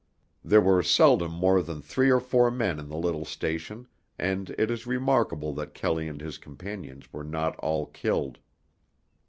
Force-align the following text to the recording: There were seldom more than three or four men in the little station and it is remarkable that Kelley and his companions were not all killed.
There 0.43 0.61
were 0.61 0.81
seldom 0.81 1.31
more 1.31 1.61
than 1.61 1.79
three 1.79 2.09
or 2.09 2.19
four 2.19 2.49
men 2.49 2.79
in 2.79 2.87
the 2.89 2.97
little 2.97 3.23
station 3.23 3.87
and 4.17 4.49
it 4.57 4.71
is 4.71 4.87
remarkable 4.87 5.53
that 5.53 5.75
Kelley 5.75 6.07
and 6.07 6.19
his 6.19 6.39
companions 6.39 7.13
were 7.13 7.23
not 7.23 7.55
all 7.57 7.85
killed. 7.85 8.39